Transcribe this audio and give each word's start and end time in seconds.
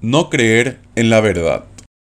No 0.00 0.30
creer 0.30 0.78
en 0.94 1.10
la 1.10 1.20
verdad. 1.20 1.64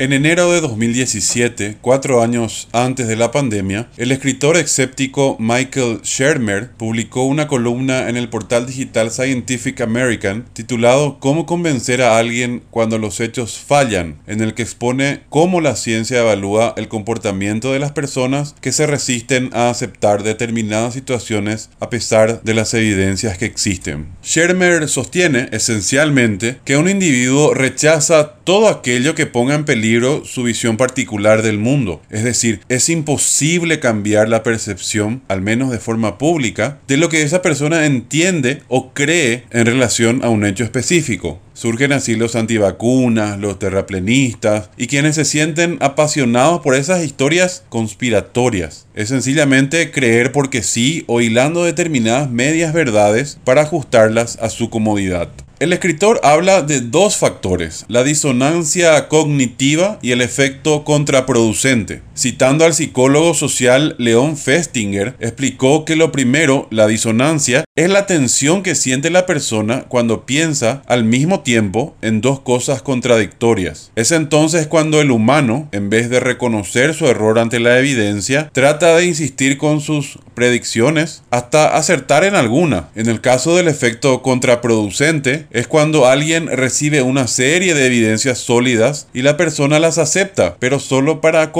En 0.00 0.12
enero 0.12 0.52
de 0.52 0.60
2017, 0.60 1.78
cuatro 1.80 2.22
años 2.22 2.68
antes 2.70 3.08
de 3.08 3.16
la 3.16 3.32
pandemia, 3.32 3.88
el 3.96 4.12
escritor 4.12 4.56
escéptico 4.56 5.36
Michael 5.40 6.02
Shermer 6.04 6.70
publicó 6.70 7.24
una 7.24 7.48
columna 7.48 8.08
en 8.08 8.16
el 8.16 8.28
portal 8.28 8.64
digital 8.64 9.10
Scientific 9.10 9.80
American 9.80 10.44
titulado 10.52 11.18
Cómo 11.18 11.46
convencer 11.46 12.00
a 12.00 12.16
alguien 12.16 12.62
cuando 12.70 12.98
los 12.98 13.18
hechos 13.18 13.58
fallan, 13.58 14.20
en 14.28 14.40
el 14.40 14.54
que 14.54 14.62
expone 14.62 15.22
cómo 15.30 15.60
la 15.60 15.74
ciencia 15.74 16.20
evalúa 16.20 16.74
el 16.76 16.86
comportamiento 16.86 17.72
de 17.72 17.80
las 17.80 17.90
personas 17.90 18.54
que 18.60 18.70
se 18.70 18.86
resisten 18.86 19.50
a 19.52 19.68
aceptar 19.68 20.22
determinadas 20.22 20.94
situaciones 20.94 21.70
a 21.80 21.90
pesar 21.90 22.40
de 22.44 22.54
las 22.54 22.72
evidencias 22.72 23.36
que 23.36 23.46
existen. 23.46 24.06
Shermer 24.22 24.88
sostiene 24.88 25.48
esencialmente 25.50 26.58
que 26.64 26.76
un 26.76 26.88
individuo 26.88 27.52
rechaza 27.52 28.34
todo 28.44 28.68
aquello 28.68 29.16
que 29.16 29.26
ponga 29.26 29.56
en 29.56 29.64
peligro 29.64 29.87
su 30.24 30.42
visión 30.42 30.76
particular 30.76 31.42
del 31.42 31.58
mundo. 31.58 32.02
Es 32.10 32.24
decir, 32.24 32.60
es 32.68 32.88
imposible 32.88 33.80
cambiar 33.80 34.28
la 34.28 34.42
percepción, 34.42 35.22
al 35.28 35.40
menos 35.40 35.70
de 35.70 35.78
forma 35.78 36.18
pública, 36.18 36.78
de 36.86 36.96
lo 36.96 37.08
que 37.08 37.22
esa 37.22 37.42
persona 37.42 37.86
entiende 37.86 38.62
o 38.68 38.92
cree 38.92 39.44
en 39.50 39.66
relación 39.66 40.22
a 40.24 40.28
un 40.28 40.44
hecho 40.44 40.64
específico. 40.64 41.40
Surgen 41.54 41.92
así 41.92 42.14
los 42.14 42.36
antivacunas, 42.36 43.38
los 43.38 43.58
terraplenistas 43.58 44.70
y 44.76 44.86
quienes 44.86 45.16
se 45.16 45.24
sienten 45.24 45.78
apasionados 45.80 46.60
por 46.60 46.76
esas 46.76 47.02
historias 47.02 47.64
conspiratorias. 47.68 48.86
Es 48.94 49.08
sencillamente 49.08 49.90
creer 49.90 50.30
porque 50.30 50.62
sí 50.62 51.02
o 51.08 51.20
hilando 51.20 51.64
determinadas 51.64 52.30
medias 52.30 52.72
verdades 52.72 53.40
para 53.44 53.62
ajustarlas 53.62 54.38
a 54.40 54.50
su 54.50 54.70
comodidad. 54.70 55.30
El 55.60 55.72
escritor 55.72 56.20
habla 56.22 56.62
de 56.62 56.80
dos 56.80 57.16
factores, 57.16 57.84
la 57.88 58.04
disonancia 58.04 59.08
cognitiva 59.08 59.98
y 60.02 60.12
el 60.12 60.20
efecto 60.20 60.84
contraproducente. 60.84 62.00
Citando 62.18 62.64
al 62.64 62.74
psicólogo 62.74 63.32
social 63.32 63.94
León 63.96 64.36
Festinger, 64.36 65.14
explicó 65.20 65.84
que 65.84 65.94
lo 65.94 66.10
primero, 66.10 66.66
la 66.72 66.88
disonancia, 66.88 67.62
es 67.76 67.88
la 67.88 68.06
tensión 68.06 68.64
que 68.64 68.74
siente 68.74 69.08
la 69.08 69.24
persona 69.24 69.84
cuando 69.86 70.26
piensa 70.26 70.82
al 70.88 71.04
mismo 71.04 71.42
tiempo 71.42 71.94
en 72.02 72.20
dos 72.20 72.40
cosas 72.40 72.82
contradictorias. 72.82 73.92
Es 73.94 74.10
entonces 74.10 74.66
cuando 74.66 75.00
el 75.00 75.12
humano, 75.12 75.68
en 75.70 75.90
vez 75.90 76.10
de 76.10 76.18
reconocer 76.18 76.92
su 76.92 77.06
error 77.06 77.38
ante 77.38 77.60
la 77.60 77.78
evidencia, 77.78 78.50
trata 78.52 78.96
de 78.96 79.04
insistir 79.04 79.56
con 79.56 79.80
sus 79.80 80.18
predicciones 80.34 81.22
hasta 81.30 81.76
acertar 81.76 82.24
en 82.24 82.34
alguna. 82.34 82.88
En 82.96 83.08
el 83.08 83.20
caso 83.20 83.54
del 83.54 83.68
efecto 83.68 84.22
contraproducente, 84.22 85.46
es 85.52 85.68
cuando 85.68 86.06
alguien 86.06 86.48
recibe 86.48 87.02
una 87.02 87.28
serie 87.28 87.74
de 87.74 87.86
evidencias 87.86 88.38
sólidas 88.38 89.06
y 89.14 89.22
la 89.22 89.36
persona 89.36 89.78
las 89.78 89.98
acepta, 89.98 90.56
pero 90.58 90.80
solo 90.80 91.20
para 91.20 91.52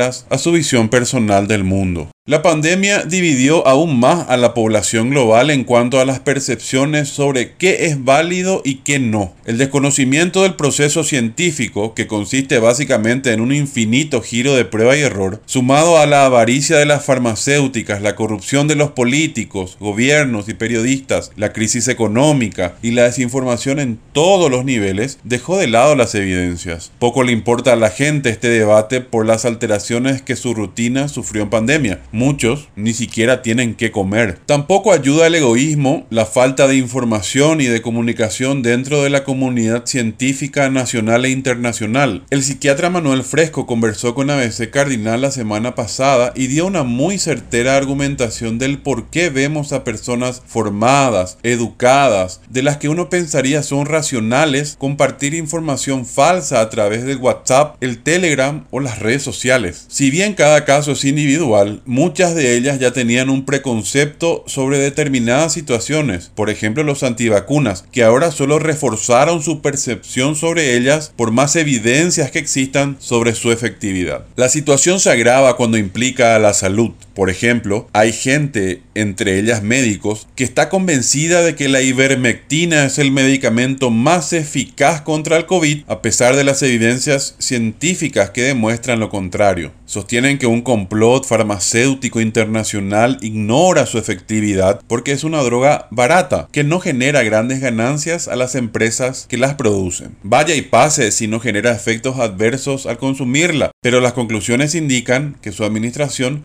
a 0.00 0.38
su 0.38 0.52
visión 0.52 0.88
personal 0.88 1.46
del 1.46 1.64
mundo. 1.64 2.10
La 2.26 2.40
pandemia 2.40 3.02
dividió 3.02 3.68
aún 3.68 4.00
más 4.00 4.30
a 4.30 4.38
la 4.38 4.54
población 4.54 5.10
global 5.10 5.50
en 5.50 5.62
cuanto 5.62 6.00
a 6.00 6.06
las 6.06 6.20
percepciones 6.20 7.10
sobre 7.10 7.52
qué 7.52 7.84
es 7.84 8.02
válido 8.02 8.62
y 8.64 8.76
qué 8.76 8.98
no. 8.98 9.34
El 9.44 9.58
desconocimiento 9.58 10.42
del 10.42 10.54
proceso 10.54 11.04
científico, 11.04 11.92
que 11.92 12.06
consiste 12.06 12.58
básicamente 12.58 13.34
en 13.34 13.42
un 13.42 13.52
infinito 13.52 14.22
giro 14.22 14.54
de 14.54 14.64
prueba 14.64 14.96
y 14.96 15.02
error, 15.02 15.42
sumado 15.44 15.98
a 15.98 16.06
la 16.06 16.24
avaricia 16.24 16.78
de 16.78 16.86
las 16.86 17.04
farmacéuticas, 17.04 18.00
la 18.00 18.16
corrupción 18.16 18.68
de 18.68 18.76
los 18.76 18.92
políticos, 18.92 19.76
gobiernos 19.78 20.48
y 20.48 20.54
periodistas, 20.54 21.30
la 21.36 21.52
crisis 21.52 21.88
económica 21.88 22.76
y 22.80 22.92
la 22.92 23.02
desinformación 23.02 23.80
en 23.80 23.98
todos 24.14 24.50
los 24.50 24.64
niveles, 24.64 25.18
dejó 25.24 25.58
de 25.58 25.66
lado 25.66 25.94
las 25.94 26.14
evidencias. 26.14 26.90
Poco 26.98 27.22
le 27.22 27.32
importa 27.32 27.74
a 27.74 27.76
la 27.76 27.90
gente 27.90 28.30
este 28.30 28.48
debate 28.48 29.02
por 29.02 29.26
las 29.26 29.44
alteraciones 29.44 30.22
que 30.22 30.36
su 30.36 30.54
rutina 30.54 31.08
sufrió 31.08 31.42
en 31.42 31.50
pandemia 31.50 32.00
Muchos 32.14 32.68
ni 32.76 32.94
siquiera 32.94 33.42
tienen 33.42 33.74
que 33.74 33.90
comer. 33.90 34.38
Tampoco 34.46 34.92
ayuda 34.92 35.26
el 35.26 35.34
egoísmo, 35.34 36.06
la 36.10 36.26
falta 36.26 36.68
de 36.68 36.76
información 36.76 37.60
y 37.60 37.64
de 37.64 37.82
comunicación 37.82 38.62
dentro 38.62 39.02
de 39.02 39.10
la 39.10 39.24
comunidad 39.24 39.84
científica 39.86 40.70
nacional 40.70 41.24
e 41.24 41.30
internacional. 41.30 42.22
El 42.30 42.44
psiquiatra 42.44 42.88
Manuel 42.88 43.24
Fresco 43.24 43.66
conversó 43.66 44.14
con 44.14 44.30
ABC 44.30 44.70
Cardinal 44.70 45.22
la 45.22 45.32
semana 45.32 45.74
pasada 45.74 46.32
y 46.36 46.46
dio 46.46 46.66
una 46.66 46.84
muy 46.84 47.18
certera 47.18 47.76
argumentación 47.76 48.60
del 48.60 48.78
por 48.78 49.10
qué 49.10 49.28
vemos 49.28 49.72
a 49.72 49.82
personas 49.82 50.40
formadas, 50.46 51.38
educadas, 51.42 52.42
de 52.48 52.62
las 52.62 52.76
que 52.76 52.88
uno 52.88 53.10
pensaría 53.10 53.64
son 53.64 53.86
racionales, 53.86 54.76
compartir 54.78 55.34
información 55.34 56.06
falsa 56.06 56.60
a 56.60 56.70
través 56.70 57.04
del 57.04 57.18
WhatsApp, 57.18 57.74
el 57.80 58.04
Telegram 58.04 58.66
o 58.70 58.78
las 58.78 59.00
redes 59.00 59.24
sociales. 59.24 59.86
Si 59.88 60.12
bien 60.12 60.34
cada 60.34 60.64
caso 60.64 60.92
es 60.92 61.04
individual, 61.04 61.82
Muchas 62.04 62.34
de 62.34 62.54
ellas 62.54 62.78
ya 62.78 62.90
tenían 62.92 63.30
un 63.30 63.46
preconcepto 63.46 64.44
sobre 64.46 64.76
determinadas 64.76 65.54
situaciones, 65.54 66.30
por 66.34 66.50
ejemplo 66.50 66.82
los 66.82 67.02
antivacunas, 67.02 67.86
que 67.92 68.04
ahora 68.04 68.30
solo 68.30 68.58
reforzaron 68.58 69.42
su 69.42 69.62
percepción 69.62 70.36
sobre 70.36 70.76
ellas 70.76 71.14
por 71.16 71.30
más 71.30 71.56
evidencias 71.56 72.30
que 72.30 72.40
existan 72.40 72.98
sobre 72.98 73.34
su 73.34 73.52
efectividad. 73.52 74.26
La 74.36 74.50
situación 74.50 75.00
se 75.00 75.10
agrava 75.10 75.56
cuando 75.56 75.78
implica 75.78 76.36
a 76.36 76.38
la 76.38 76.52
salud. 76.52 76.90
Por 77.14 77.30
ejemplo, 77.30 77.88
hay 77.92 78.12
gente, 78.12 78.82
entre 78.94 79.38
ellas 79.38 79.62
médicos, 79.62 80.26
que 80.34 80.44
está 80.44 80.68
convencida 80.68 81.42
de 81.42 81.54
que 81.54 81.68
la 81.68 81.80
ivermectina 81.80 82.84
es 82.84 82.98
el 82.98 83.12
medicamento 83.12 83.90
más 83.90 84.32
eficaz 84.32 85.02
contra 85.02 85.36
el 85.36 85.46
COVID, 85.46 85.84
a 85.86 86.02
pesar 86.02 86.34
de 86.34 86.44
las 86.44 86.62
evidencias 86.62 87.36
científicas 87.38 88.30
que 88.30 88.42
demuestran 88.42 89.00
lo 89.00 89.10
contrario. 89.10 89.72
Sostienen 89.86 90.38
que 90.38 90.46
un 90.46 90.62
complot 90.62 91.24
farmacéutico 91.24 92.20
internacional 92.20 93.18
ignora 93.20 93.86
su 93.86 93.98
efectividad 93.98 94.80
porque 94.88 95.12
es 95.12 95.22
una 95.22 95.42
droga 95.42 95.86
barata, 95.90 96.48
que 96.50 96.64
no 96.64 96.80
genera 96.80 97.22
grandes 97.22 97.60
ganancias 97.60 98.26
a 98.26 98.36
las 98.36 98.54
empresas 98.54 99.26
que 99.28 99.38
las 99.38 99.54
producen. 99.54 100.16
Vaya 100.22 100.54
y 100.54 100.62
pase 100.62 101.12
si 101.12 101.28
no 101.28 101.38
genera 101.38 101.72
efectos 101.72 102.18
adversos 102.18 102.86
al 102.86 102.98
consumirla, 102.98 103.70
pero 103.80 104.00
las 104.00 104.14
conclusiones 104.14 104.74
indican 104.74 105.36
que 105.42 105.52
su 105.52 105.64
administración 105.64 106.42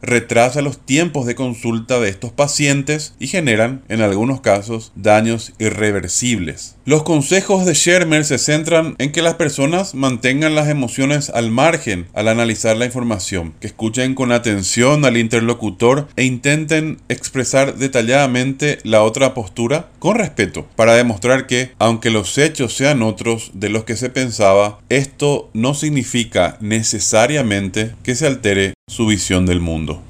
los 0.62 0.86
tiempos 0.86 1.25
de 1.25 1.36
consulta 1.36 2.00
de 2.00 2.09
estos 2.09 2.31
pacientes 2.31 3.14
y 3.20 3.28
generan, 3.28 3.84
en 3.90 4.02
algunos 4.02 4.42
casos, 4.42 4.92
daños 4.96 5.53
irreversibles. 5.59 6.75
Los 6.86 7.03
consejos 7.03 7.66
de 7.66 7.74
Shermer 7.74 8.25
se 8.25 8.38
centran 8.38 8.96
en 8.98 9.12
que 9.12 9.22
las 9.22 9.36
personas 9.36 9.94
mantengan 9.94 10.56
las 10.56 10.69
emociones 10.69 11.30
al 11.30 11.52
margen 11.52 12.08
al 12.14 12.28
analizar 12.28 12.78
la 12.78 12.86
información, 12.86 13.53
que 13.59 13.68
escuchen 13.68 14.16
con 14.16 14.31
atención 14.31 15.06
al 15.06 15.18
interlocutor 15.18 16.08
e 16.16 16.24
intenten 16.24 16.98
expresar 17.09 17.75
detalladamente 17.75 18.80
la 18.84 19.03
otra 19.03 19.34
postura 19.34 19.90
con 20.00 20.16
respeto, 20.16 20.68
para 20.75 20.96
demostrar 20.96 21.48
que, 21.48 21.72
aunque 21.78 22.09
los 22.09 22.38
hechos 22.38 22.74
sean 22.74 23.02
otros 23.02 23.52
de 23.53 23.69
los 23.69 23.84
que 23.84 23.96
se 23.96 24.09
pensaba, 24.09 24.80
esto 24.90 25.50
no 25.53 25.74
significa 25.74 26.58
necesariamente 26.59 27.94
que 28.03 28.16
se 28.16 28.28
altere 28.28 28.74
su 28.88 29.06
visión 29.06 29.46
del 29.46 29.59
mundo. 29.59 30.02